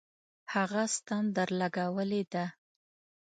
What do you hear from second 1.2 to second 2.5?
درلگولې ده.